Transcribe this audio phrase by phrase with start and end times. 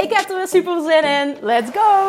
[0.00, 1.36] Ik heb er weer super zin in.
[1.40, 2.08] Let's go!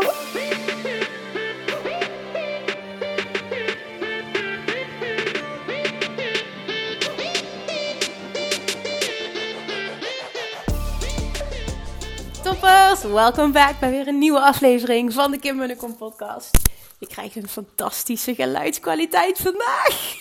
[12.43, 16.57] Toppers, welkom back bij weer een nieuwe aflevering van de Kim Munnekom podcast.
[16.99, 20.15] Je krijgt een fantastische geluidskwaliteit vandaag.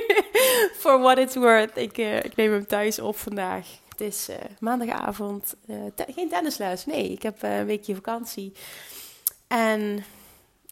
[0.80, 1.76] For what it's worth.
[1.76, 3.66] Ik, uh, ik neem hem thuis op vandaag.
[3.96, 5.54] Het is uh, maandagavond.
[5.66, 7.10] Uh, geen tennisles, nee.
[7.10, 8.52] Ik heb een weekje vakantie.
[9.46, 10.04] En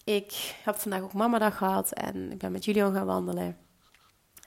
[0.04, 1.92] ik heb vandaag ook mamadag gehad.
[1.92, 3.56] En ik ben met Julian gaan wandelen.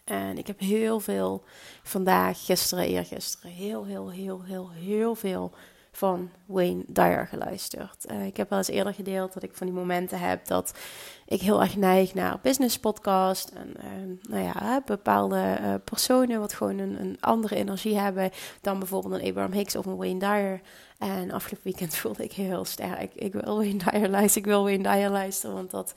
[0.04, 1.44] En ik heb heel veel
[1.84, 5.54] vandaag, gisteren, eergisteren, heel, heel, heel, heel, heel veel
[5.96, 8.12] van Wayne Dyer geluisterd.
[8.12, 10.78] Uh, ik heb wel eens eerder gedeeld dat ik van die momenten heb dat
[11.26, 13.50] ik heel erg neig naar business podcast.
[13.50, 18.80] En uh, nou ja, bepaalde uh, personen wat gewoon een, een, andere energie hebben dan
[18.80, 20.62] bijvoorbeeld een Abraham Hicks of een Wayne Dyer.
[20.98, 23.14] En afgelopen weekend voelde ik heel sterk.
[23.14, 25.94] Ik wil Wayne Dyer luisteren, ik wil Wayne Dyer luisteren, want dat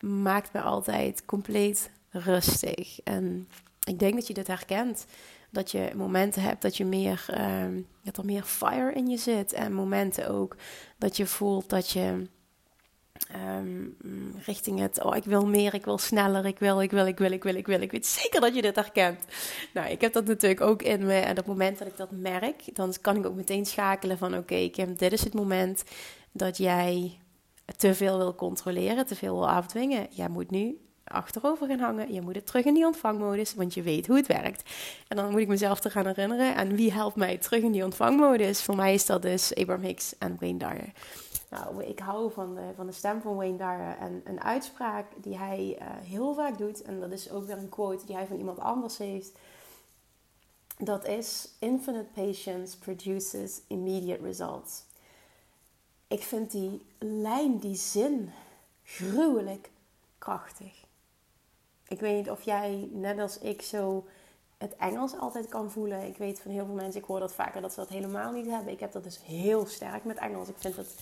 [0.00, 3.00] maakt me altijd compleet rustig.
[3.04, 3.48] En
[3.84, 5.06] ik denk dat je dit herkent
[5.50, 7.26] dat je momenten hebt dat je meer,
[7.64, 9.52] um, dat er meer fire in je zit.
[9.52, 10.56] En momenten ook
[10.98, 12.26] dat je voelt dat je
[13.58, 13.96] um,
[14.44, 17.30] richting het, oh ik wil meer, ik wil sneller, ik wil, ik wil, ik wil,
[17.30, 17.80] ik wil, ik wil.
[17.80, 19.24] Ik weet zeker dat je dit herkent.
[19.74, 21.14] Nou, ik heb dat natuurlijk ook in me.
[21.14, 24.28] En op het moment dat ik dat merk, dan kan ik ook meteen schakelen van
[24.28, 25.84] oké, okay, Kim, dit is het moment
[26.32, 27.18] dat jij
[27.76, 30.06] te veel wil controleren, te veel wil afdwingen.
[30.10, 30.78] Jij moet nu
[31.10, 32.12] achterover gaan hangen.
[32.12, 34.70] Je moet het terug in die ontvangmodus, want je weet hoe het werkt.
[35.08, 36.54] En dan moet ik mezelf te gaan herinneren.
[36.54, 38.62] En wie helpt mij terug in die ontvangmodus?
[38.62, 40.92] Voor mij is dat dus Abraham Hicks en Wayne Dyer.
[41.50, 43.96] Nou, ik hou van de, van de stem van Wayne Dyer.
[44.00, 47.68] En een uitspraak die hij uh, heel vaak doet, en dat is ook weer een
[47.68, 49.32] quote die hij van iemand anders heeft.
[50.78, 54.84] Dat is: Infinite patience produces immediate results.
[56.08, 58.30] Ik vind die lijn, die zin,
[58.82, 59.70] gruwelijk
[60.18, 60.84] krachtig.
[61.90, 64.06] Ik weet niet of jij, net als ik, zo
[64.58, 66.06] het Engels altijd kan voelen.
[66.06, 68.46] Ik weet van heel veel mensen, ik hoor dat vaker, dat ze dat helemaal niet
[68.46, 68.72] hebben.
[68.72, 70.48] Ik heb dat dus heel sterk met Engels.
[70.48, 70.94] Ik vind het,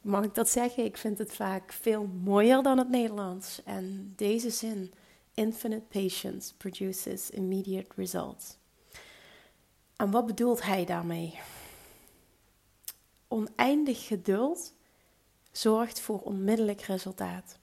[0.00, 0.84] mag ik dat zeggen?
[0.84, 3.62] Ik vind het vaak veel mooier dan het Nederlands.
[3.64, 4.92] En deze zin,
[5.34, 8.56] infinite patience produces immediate results.
[9.96, 11.38] En wat bedoelt hij daarmee?
[13.28, 14.72] Oneindig geduld
[15.52, 17.60] zorgt voor onmiddellijk resultaat.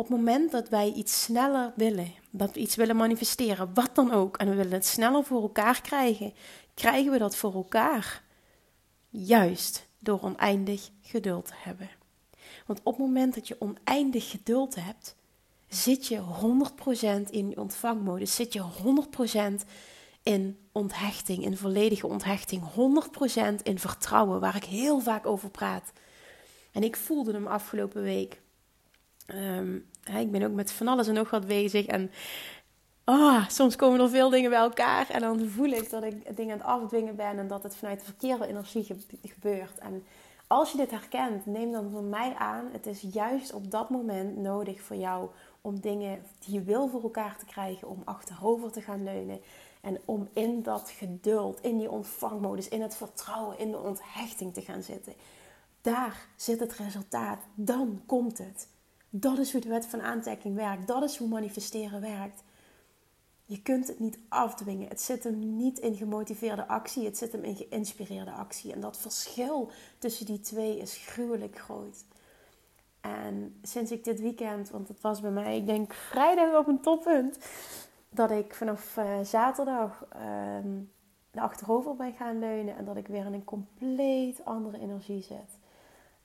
[0.00, 4.12] Op het moment dat wij iets sneller willen, dat we iets willen manifesteren, wat dan
[4.12, 6.32] ook, en we willen het sneller voor elkaar krijgen,
[6.74, 8.22] krijgen we dat voor elkaar.
[9.08, 11.90] Juist door oneindig geduld te hebben.
[12.66, 15.16] Want op het moment dat je oneindig geduld hebt,
[15.68, 16.20] zit je
[17.26, 18.62] 100% in ontvangmodus, zit je
[19.62, 19.66] 100%
[20.22, 22.62] in onthechting, in volledige onthechting,
[23.58, 25.92] 100% in vertrouwen, waar ik heel vaak over praat.
[26.72, 28.40] En ik voelde hem afgelopen week.
[29.34, 31.86] Um, ik ben ook met van alles en nog wat bezig.
[31.86, 32.10] En
[33.04, 35.10] oh, soms komen er veel dingen bij elkaar.
[35.10, 37.38] En dan voel ik dat ik dingen aan het afdwingen ben.
[37.38, 38.86] En dat het vanuit de verkeerde energie
[39.22, 39.78] gebeurt.
[39.78, 40.04] En
[40.46, 42.68] als je dit herkent, neem dan van mij aan.
[42.72, 45.28] Het is juist op dat moment nodig voor jou
[45.60, 47.88] om dingen die je wil voor elkaar te krijgen.
[47.88, 49.40] Om achterover te gaan leunen.
[49.80, 54.60] En om in dat geduld, in die ontvangmodus, in het vertrouwen, in de onthechting te
[54.60, 55.12] gaan zitten.
[55.80, 57.38] Daar zit het resultaat.
[57.54, 58.68] Dan komt het.
[59.10, 60.86] Dat is hoe de wet van aantrekking werkt.
[60.86, 62.42] Dat is hoe manifesteren werkt.
[63.44, 64.88] Je kunt het niet afdwingen.
[64.88, 67.04] Het zit hem niet in gemotiveerde actie.
[67.04, 68.72] Het zit hem in geïnspireerde actie.
[68.72, 72.04] En dat verschil tussen die twee is gruwelijk groot.
[73.00, 76.80] En sinds ik dit weekend, want het was bij mij, ik denk vrijdag op een
[76.80, 77.38] toppunt,
[78.10, 83.32] dat ik vanaf uh, zaterdag uh, achterover ben gaan leunen en dat ik weer in
[83.32, 85.58] een compleet andere energie zit.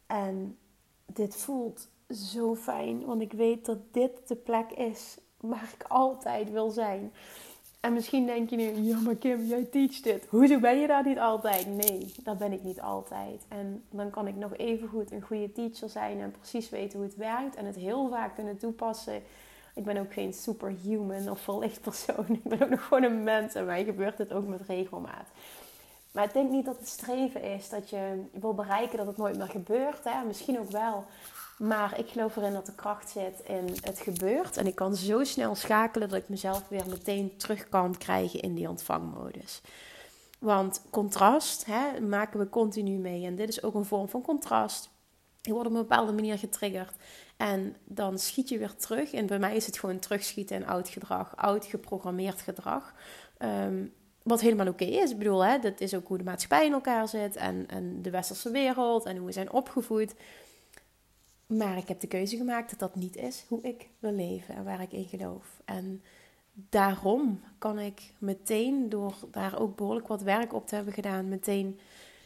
[0.08, 0.58] En
[1.06, 6.52] dit voelt zo fijn, want ik weet dat dit de plek is waar ik altijd
[6.52, 7.14] wil zijn.
[7.80, 10.26] En misschien denk je nu, ja maar Kim, jij teach dit.
[10.30, 11.68] Hoezo ben je daar niet altijd?
[11.68, 13.46] Nee, dat ben ik niet altijd.
[13.48, 17.08] En dan kan ik nog even goed een goede teacher zijn en precies weten hoe
[17.08, 17.56] het werkt.
[17.56, 19.22] En het heel vaak kunnen toepassen.
[19.76, 22.26] Ik ben ook geen superhuman of verlicht persoon.
[22.44, 25.28] Ik ben ook nog gewoon een mens en mij gebeurt het ook met regelmaat.
[26.12, 29.38] Maar ik denk niet dat het streven is dat je wil bereiken dat het nooit
[29.38, 30.04] meer gebeurt.
[30.04, 30.24] Hè?
[30.24, 31.06] Misschien ook wel.
[31.58, 34.58] Maar ik geloof erin dat de kracht zit in het gebeurt.
[34.58, 38.54] En ik kan zo snel schakelen dat ik mezelf weer meteen terug kan krijgen in
[38.54, 39.62] die ontvangmodus.
[40.40, 43.26] Want contrast hè, maken we continu mee.
[43.26, 44.90] En dit is ook een vorm van contrast.
[45.42, 46.94] Je wordt op een bepaalde manier getriggerd.
[47.38, 49.14] En dan schiet je weer terug.
[49.14, 52.94] En bij mij is het gewoon terugschieten in oud gedrag, oud geprogrammeerd gedrag.
[53.40, 53.94] Um,
[54.24, 55.12] wat helemaal oké is.
[55.12, 57.36] Ik bedoel, hè, dat is ook hoe de maatschappij in elkaar zit.
[57.36, 59.06] En, en de westerse wereld.
[59.06, 60.14] En hoe we zijn opgevoed.
[61.48, 64.64] Maar ik heb de keuze gemaakt dat dat niet is hoe ik wil leven en
[64.64, 65.62] waar ik in geloof.
[65.66, 66.02] En
[66.54, 71.80] daarom kan ik meteen, door daar ook behoorlijk wat werk op te hebben gedaan, meteen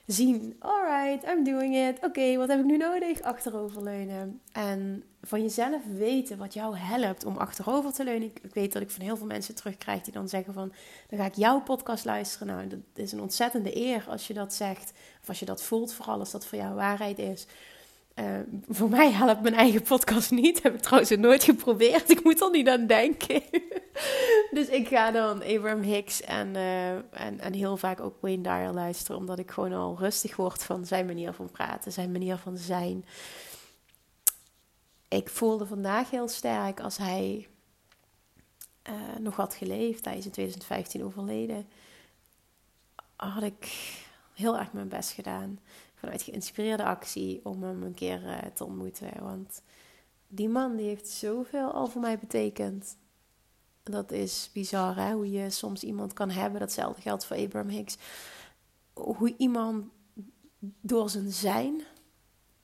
[0.06, 2.04] zien: alright, I'm doing it.
[2.04, 3.22] Oké, wat heb ik nu nodig?
[3.22, 4.42] Achteroverleunen.
[4.52, 8.28] En van jezelf weten wat jou helpt om achterover te leunen.
[8.28, 10.72] Ik, weet dat ik van heel veel mensen terugkrijg die dan zeggen: van,
[11.10, 12.48] dan ga ik jouw podcast luisteren.
[12.48, 14.92] Nou, dat is een ontzettende eer als je dat zegt.
[15.22, 17.48] Of als je dat voelt, vooral als dat voor jou waarheid is.
[18.20, 18.40] Uh,
[18.70, 20.62] voor mij helpt mijn eigen podcast niet.
[20.64, 22.10] Heb ik trouwens nooit geprobeerd.
[22.10, 23.42] Ik moet er niet aan denken.
[24.58, 28.74] dus ik ga dan Abraham Hicks en, uh, en, en heel vaak ook Wayne Dyer
[28.74, 29.18] luisteren.
[29.20, 33.06] Omdat ik gewoon al rustig word van zijn manier van praten, zijn manier van zijn.
[35.08, 37.48] Ik voelde vandaag heel sterk als hij
[38.90, 40.06] uh, nog had geleefd.
[40.06, 41.68] Hij is in 2015 overleden.
[43.16, 43.94] Had ik
[44.34, 45.60] heel erg mijn best gedaan
[46.00, 49.12] vanuit geïnspireerde actie om hem een keer uh, te ontmoeten.
[49.20, 49.62] Want
[50.28, 52.98] die man die heeft zoveel al voor mij betekend.
[53.84, 55.14] Dat is bizar, hè?
[55.14, 56.60] Hoe je soms iemand kan hebben.
[56.60, 57.98] Datzelfde geldt voor Abraham Hicks.
[58.94, 59.86] Hoe iemand
[60.82, 61.82] door zijn zijn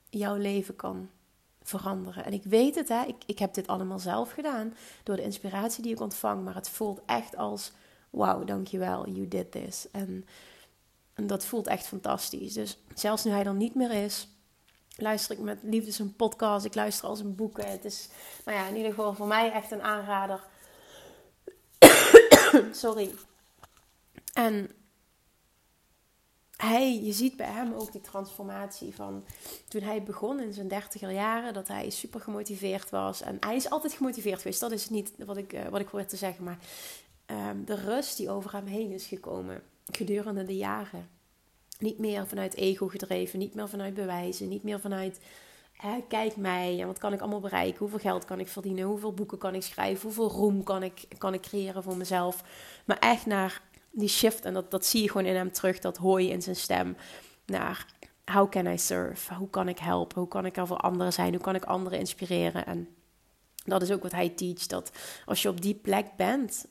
[0.10, 1.10] jouw leven kan
[1.62, 2.26] veranderen.
[2.26, 3.04] En ik weet het, hè?
[3.04, 4.74] Ik, ik heb dit allemaal zelf gedaan.
[5.04, 6.44] Door de inspiratie die ik ontvang.
[6.44, 7.72] Maar het voelt echt als:
[8.10, 9.88] wauw, dankjewel, you did this.
[9.92, 10.26] En
[11.16, 12.54] en dat voelt echt fantastisch.
[12.54, 14.28] Dus zelfs nu hij er niet meer is,
[14.96, 16.66] luister ik met liefde zijn podcast.
[16.66, 17.72] Ik luister al zijn boeken.
[17.72, 18.10] Het is,
[18.46, 20.44] nou ja, in ieder geval voor mij echt een aanrader.
[22.72, 23.14] Sorry.
[24.34, 24.72] En
[26.58, 29.26] hij, je ziet bij hem ook die transformatie van
[29.68, 33.22] toen hij begon in zijn dertiger jaren, dat hij super gemotiveerd was.
[33.22, 36.16] En hij is altijd gemotiveerd geweest, dat is niet wat ik, uh, wat ik te
[36.16, 36.58] zeggen, maar
[37.26, 41.10] um, de rust die over hem heen is gekomen gedurende de jaren.
[41.80, 45.20] Niet meer vanuit ego gedreven, niet meer vanuit bewijzen, niet meer vanuit
[46.08, 49.38] kijk mij en wat kan ik allemaal bereiken, hoeveel geld kan ik verdienen, hoeveel boeken
[49.38, 52.44] kan ik schrijven, hoeveel roem kan ik, kan ik creëren voor mezelf.
[52.86, 53.62] Maar echt naar
[53.92, 56.42] die shift, en dat, dat zie je gewoon in hem terug, dat hoor je in
[56.42, 56.96] zijn stem,
[57.46, 57.86] naar
[58.26, 61.34] how can I serve, hoe kan ik helpen, hoe kan ik er voor anderen zijn,
[61.34, 62.66] hoe kan ik anderen inspireren?
[62.66, 62.88] En
[63.66, 64.70] dat is ook wat hij teacht.
[64.70, 64.92] Dat
[65.26, 66.66] als je op die plek bent.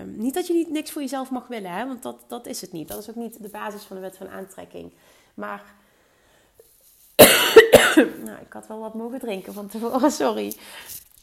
[0.00, 2.60] Um, niet dat je niet niks voor jezelf mag willen, hè, want dat, dat is
[2.60, 2.88] het niet.
[2.88, 4.92] Dat is ook niet de basis van de wet van aantrekking.
[5.34, 5.74] Maar.
[8.24, 10.56] nou, ik had wel wat mogen drinken van tevoren, sorry.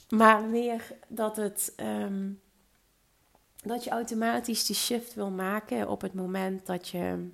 [0.09, 1.73] Maar meer dat het.
[1.77, 2.39] Um,
[3.65, 7.29] dat je automatisch die shift wil maken op het moment dat je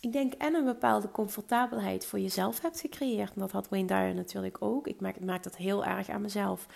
[0.00, 3.34] ik denk en een bepaalde comfortabelheid voor jezelf hebt gecreëerd.
[3.34, 4.86] En dat had Wayne Dyer natuurlijk ook.
[4.86, 6.66] Ik merk, maak dat heel erg aan mezelf.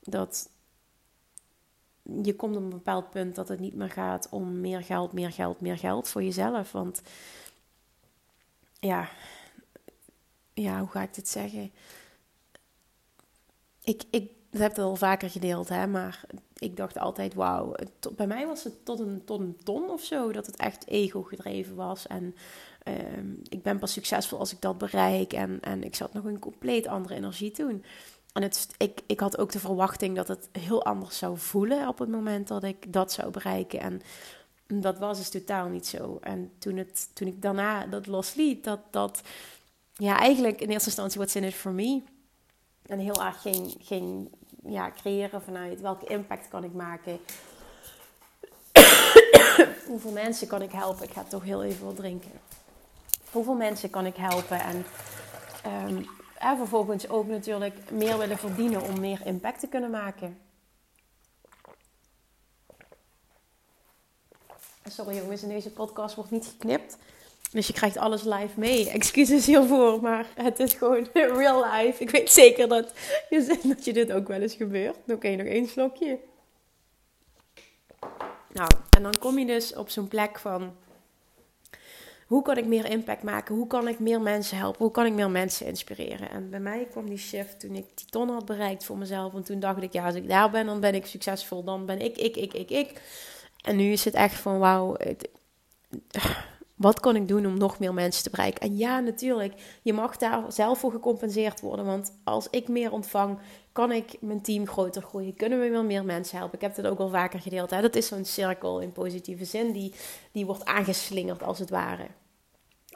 [0.00, 0.50] Dat
[2.22, 5.32] je komt op een bepaald punt dat het niet meer gaat om meer geld, meer
[5.32, 6.72] geld, meer geld voor jezelf.
[6.72, 7.02] Want
[8.80, 9.08] ja,
[10.54, 11.72] ja hoe ga ik dit zeggen?
[13.82, 16.24] Ik, ik heb het al vaker gedeeld, hè, maar
[16.58, 17.74] ik dacht altijd, wauw.
[18.16, 21.22] Bij mij was het tot een, tot een ton of zo, dat het echt ego
[21.22, 22.06] gedreven was.
[22.06, 22.34] En
[22.82, 25.32] ehm, ik ben pas succesvol als ik dat bereik.
[25.32, 27.84] En, en ik zat nog een compleet andere energie toen.
[28.32, 31.98] En het, ik, ik had ook de verwachting dat het heel anders zou voelen op
[31.98, 33.80] het moment dat ik dat zou bereiken.
[33.80, 34.00] En
[34.80, 36.18] dat was dus totaal niet zo.
[36.20, 39.20] En toen, het, toen ik daarna dat losliet, dat, dat
[39.94, 42.02] ja, eigenlijk in eerste instantie what's in it for me.
[42.86, 44.30] En heel erg ging, ging
[44.62, 47.20] ja, creëren vanuit welke impact kan ik maken.
[49.86, 51.04] Hoeveel mensen kan ik helpen?
[51.04, 52.30] Ik ga toch heel even wat drinken.
[53.30, 54.60] Hoeveel mensen kan ik helpen?
[54.60, 54.84] En,
[56.38, 60.38] en vervolgens ook natuurlijk meer willen verdienen om meer impact te kunnen maken.
[64.84, 66.98] Sorry jongens, in deze podcast wordt niet geknipt.
[67.50, 68.90] Dus je krijgt alles live mee.
[68.90, 72.02] Excuses hiervoor, maar het is gewoon real life.
[72.02, 72.92] Ik weet zeker dat
[73.30, 74.96] je, dat je dit ook wel eens gebeurt.
[75.08, 76.18] Oké, nog één slokje.
[78.52, 80.72] Nou, en dan kom je dus op zo'n plek van...
[82.26, 83.54] Hoe kan ik meer impact maken?
[83.54, 84.82] Hoe kan ik meer mensen helpen?
[84.82, 86.30] Hoe kan ik meer mensen inspireren?
[86.30, 89.34] En bij mij kwam die shift toen ik die ton had bereikt voor mezelf.
[89.34, 91.64] En toen dacht ik, ja, als ik daar ben, dan ben ik succesvol.
[91.64, 93.00] Dan ben ik, ik, ik, ik, ik.
[93.62, 94.96] En nu is het echt van, wauw,
[96.80, 98.60] wat kan ik doen om nog meer mensen te bereiken?
[98.60, 101.84] En ja, natuurlijk, je mag daar zelf voor gecompenseerd worden.
[101.84, 103.38] Want als ik meer ontvang,
[103.72, 105.34] kan ik mijn team groter groeien.
[105.34, 106.54] Kunnen we wel meer mensen helpen?
[106.54, 107.70] Ik heb het ook al vaker gedeeld.
[107.70, 107.80] Hè?
[107.80, 109.94] Dat is zo'n cirkel in positieve zin, die,
[110.32, 112.06] die wordt aangeslingerd als het ware.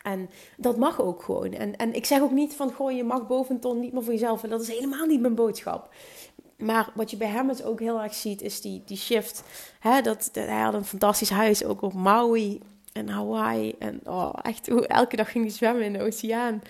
[0.02, 1.52] En dat mag ook gewoon.
[1.52, 4.12] En, en ik zeg ook niet van, goh, je mag boven ton niet meer voor
[4.12, 4.42] jezelf.
[4.42, 5.94] En dat is helemaal niet mijn boodschap.
[6.58, 9.42] Maar wat je bij hem ook heel erg ziet, is die, die shift.
[9.80, 12.60] Hè, dat, dat, hij had een fantastisch huis, ook op Maui
[12.94, 13.74] en Hawaii.
[13.78, 16.62] En oh, echt, elke dag ging hij zwemmen in de oceaan.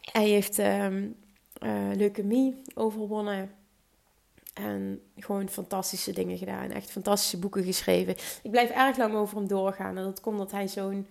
[0.00, 1.16] Hij heeft um,
[1.62, 3.50] uh, leukemie overwonnen.
[4.54, 6.70] En gewoon fantastische dingen gedaan.
[6.70, 8.14] Echt fantastische boeken geschreven.
[8.42, 9.96] Ik blijf erg lang over hem doorgaan.
[9.96, 11.06] En dat komt dat hij zo'n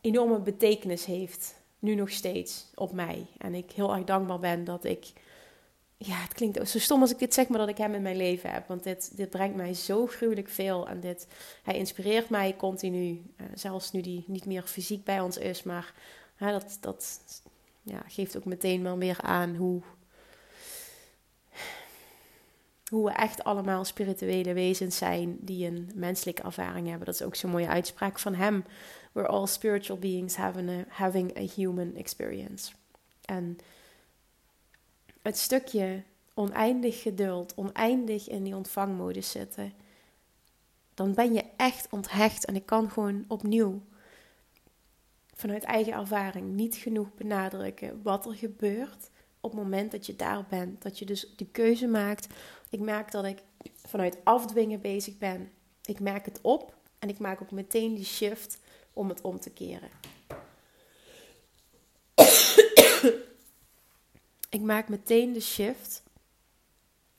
[0.00, 1.54] enorme betekenis heeft.
[1.78, 3.26] Nu nog steeds op mij.
[3.38, 5.12] En ik heel erg dankbaar ben dat ik.
[6.06, 8.16] Ja, het klinkt zo stom als ik dit zeg, maar dat ik hem in mijn
[8.16, 8.68] leven heb.
[8.68, 10.88] Want dit, dit brengt mij zo gruwelijk veel.
[10.88, 11.26] En dit,
[11.62, 13.22] hij inspireert mij continu.
[13.36, 15.62] Uh, zelfs nu die niet meer fysiek bij ons is.
[15.62, 15.94] Maar
[16.38, 17.20] dat, dat
[17.82, 19.82] ja, geeft ook meteen wel weer aan hoe,
[22.90, 27.06] hoe we echt allemaal spirituele wezens zijn die een menselijke ervaring hebben.
[27.06, 28.64] Dat is ook zo'n mooie uitspraak van hem.
[29.12, 30.52] We're all spiritual beings a,
[30.88, 32.72] having a human experience.
[33.24, 33.58] En
[35.24, 36.02] het stukje
[36.34, 39.72] oneindig geduld, oneindig in die ontvangmodus zitten,
[40.94, 42.44] dan ben je echt onthecht.
[42.44, 43.82] En ik kan gewoon opnieuw
[45.34, 50.44] vanuit eigen ervaring niet genoeg benadrukken wat er gebeurt op het moment dat je daar
[50.48, 50.82] bent.
[50.82, 52.26] Dat je dus de keuze maakt.
[52.70, 53.42] Ik merk dat ik
[53.84, 55.50] vanuit afdwingen bezig ben.
[55.84, 58.58] Ik merk het op en ik maak ook meteen die shift
[58.92, 59.90] om het om te keren.
[64.54, 66.02] Ik maak meteen de shift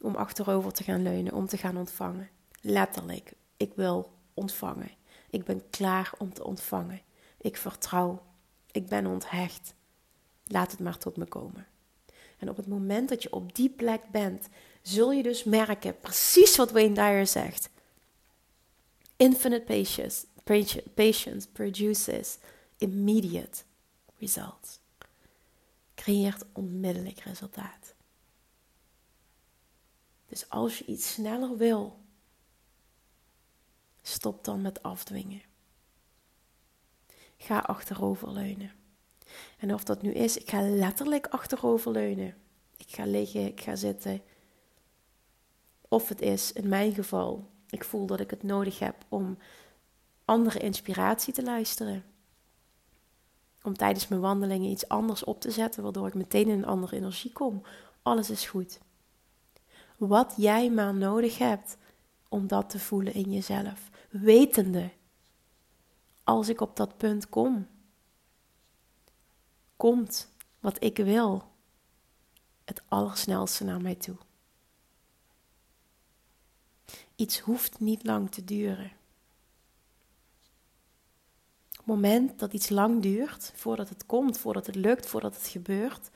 [0.02, 2.30] om achterover te gaan leunen, om te gaan ontvangen.
[2.62, 4.92] Letterlijk, ik wil ontvangen.
[5.30, 7.02] Ik ben klaar om te ontvangen.
[7.38, 8.24] Ik vertrouw.
[8.72, 9.74] Ik ben onthecht.
[10.44, 11.68] Laat het maar tot me komen.
[12.38, 14.48] En op het moment dat je op die plek bent,
[14.82, 17.70] zul je dus merken, precies wat Wayne Dyer zegt.
[19.16, 20.26] Infinite patience,
[20.94, 22.38] patience produces
[22.78, 23.64] immediate
[24.18, 24.80] results.
[26.06, 27.96] Creëert onmiddellijk resultaat.
[30.26, 32.00] Dus als je iets sneller wil,
[34.02, 35.42] stop dan met afdwingen.
[37.38, 38.72] Ga achteroverleunen.
[39.58, 42.38] En of dat nu is, ik ga letterlijk achteroverleunen.
[42.78, 44.22] Ik ga liggen, ik ga zitten.
[45.88, 49.38] Of het is, in mijn geval, ik voel dat ik het nodig heb om
[50.26, 52.15] andere inspiratie te luisteren.
[53.66, 56.96] Om tijdens mijn wandelingen iets anders op te zetten, waardoor ik meteen in een andere
[56.96, 57.64] energie kom.
[58.02, 58.80] Alles is goed.
[59.98, 61.78] Wat jij maar nodig hebt
[62.30, 63.90] om dat te voelen in jezelf.
[64.10, 64.92] Wetende,
[66.24, 67.68] als ik op dat punt kom,
[69.76, 70.30] komt
[70.60, 71.44] wat ik wil
[72.64, 74.18] het allersnelste naar mij toe.
[77.16, 78.92] Iets hoeft niet lang te duren.
[81.86, 86.10] Moment dat iets lang duurt, voordat het komt, voordat het lukt, voordat het gebeurt,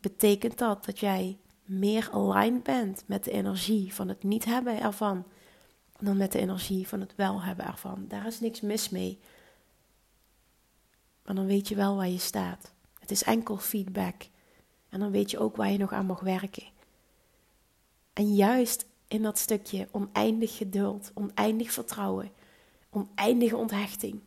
[0.00, 5.24] betekent dat dat jij meer aligned bent met de energie van het niet hebben ervan
[6.04, 8.04] dan met de energie van het wel hebben ervan.
[8.08, 9.18] Daar is niks mis mee.
[11.24, 12.72] Maar dan weet je wel waar je staat.
[12.98, 14.28] Het is enkel feedback.
[14.88, 16.66] En dan weet je ook waar je nog aan mag werken.
[18.12, 22.30] En juist in dat stukje oneindig geduld, oneindig vertrouwen,
[22.90, 24.20] oneindige onthechting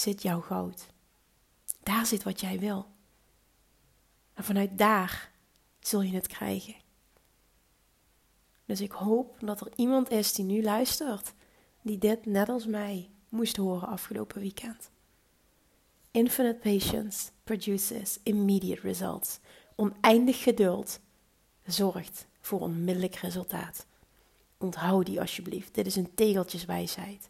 [0.00, 0.86] zit jouw goud.
[1.82, 2.86] Daar zit wat jij wil.
[4.34, 5.32] En vanuit daar
[5.80, 6.74] zul je het krijgen.
[8.64, 11.32] Dus ik hoop dat er iemand is die nu luistert,
[11.82, 14.90] die dit net als mij moest horen afgelopen weekend.
[16.10, 19.38] Infinite patience produces immediate results.
[19.74, 21.00] Oneindig geduld
[21.66, 23.86] zorgt voor onmiddellijk resultaat.
[24.58, 25.74] Onthoud die alsjeblieft.
[25.74, 27.29] Dit is een tegeltjeswijsheid.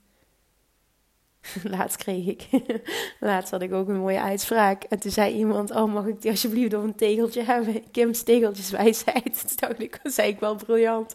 [1.62, 2.48] Laatst kreeg ik,
[3.20, 4.84] laatst had ik ook een mooie uitspraak.
[4.84, 7.90] En toen zei iemand, oh mag ik die alsjeblieft op een tegeltje hebben?
[7.90, 9.44] Kim's tegeltjeswijsheid.
[9.58, 11.12] Toen ik, zei ik wel briljant.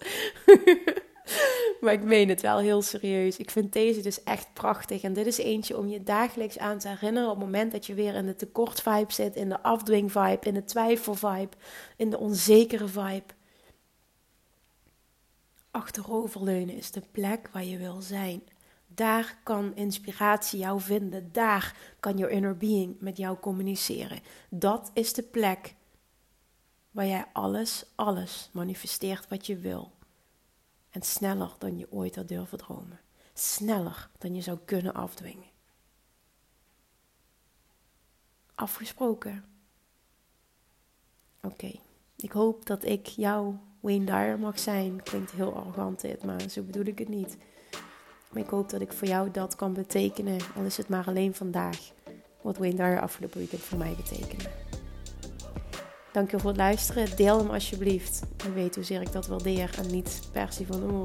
[1.81, 3.37] maar ik meen het wel heel serieus.
[3.37, 5.01] Ik vind deze dus echt prachtig.
[5.01, 7.93] En dit is eentje om je dagelijks aan te herinneren op het moment dat je
[7.93, 11.55] weer in de tekort vibe zit, in de afdwing vibe, in de twijfel vibe,
[11.97, 13.33] in de onzekere vibe.
[15.71, 18.43] Achteroverleunen is de plek waar je wil zijn.
[18.95, 21.31] Daar kan inspiratie jou vinden.
[21.31, 24.19] Daar kan your inner being met jou communiceren.
[24.49, 25.75] Dat is de plek
[26.91, 29.91] waar jij alles, alles manifesteert wat je wil.
[30.89, 32.99] En sneller dan je ooit had durven dromen.
[33.33, 35.49] sneller dan je zou kunnen afdwingen.
[38.55, 39.45] Afgesproken.
[41.41, 41.79] Oké,
[42.15, 45.03] ik hoop dat ik jouw Wayne Dyer mag zijn.
[45.03, 47.37] Klinkt heel arrogant dit, maar zo bedoel ik het niet.
[48.35, 51.33] Maar ik hoop dat ik voor jou dat kan betekenen, al is het maar alleen
[51.33, 51.77] vandaag,
[52.41, 54.49] wat Wayne Dyer afgelopen weekend voor mij betekende.
[56.11, 57.15] Dank je voor het luisteren.
[57.15, 58.21] Deel hem alsjeblieft.
[58.43, 59.69] Je weet hoezeer ik dat waardeer.
[59.77, 61.03] En niet per se van, oh,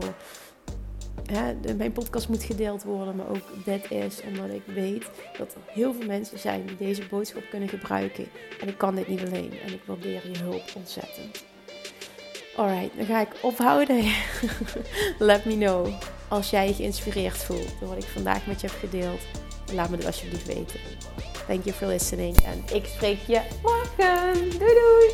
[1.77, 3.17] mijn podcast moet gedeeld worden.
[3.17, 7.07] Maar ook dit is omdat ik weet dat er heel veel mensen zijn die deze
[7.11, 8.27] boodschap kunnen gebruiken.
[8.61, 9.53] En ik kan dit niet alleen.
[9.67, 11.45] En ik waardeer je hulp ontzettend.
[12.57, 14.05] Alright, dan ga ik ophouden.
[15.19, 15.89] Let me know
[16.31, 19.21] als jij je geïnspireerd voelt door wat ik vandaag met je heb gedeeld.
[19.73, 20.81] Laat me het alsjeblieft weten.
[21.47, 22.37] Thank you for listening.
[22.45, 24.35] En ik spreek je morgen.
[24.59, 25.13] Doei doei.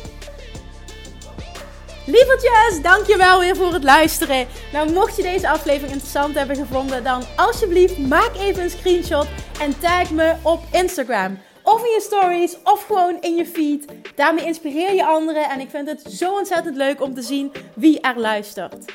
[2.05, 4.47] Lievertjes, dankjewel weer voor het luisteren.
[4.73, 9.27] Nou, mocht je deze aflevering interessant hebben gevonden, dan alsjeblieft maak even een screenshot
[9.59, 11.39] en tag me op Instagram.
[11.63, 13.85] Of in je stories, of gewoon in je feed.
[14.15, 18.01] Daarmee inspireer je anderen en ik vind het zo ontzettend leuk om te zien wie
[18.01, 18.85] er luistert.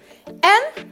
[0.41, 0.92] En